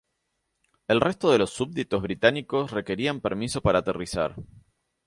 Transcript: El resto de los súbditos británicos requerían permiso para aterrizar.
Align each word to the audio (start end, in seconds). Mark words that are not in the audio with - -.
El 0.87 0.99
resto 0.99 1.29
de 1.31 1.37
los 1.37 1.51
súbditos 1.51 2.01
británicos 2.01 2.71
requerían 2.71 3.21
permiso 3.21 3.61
para 3.61 3.77
aterrizar. 3.77 4.33